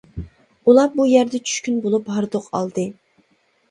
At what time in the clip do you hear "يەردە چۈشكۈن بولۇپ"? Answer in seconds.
1.11-2.13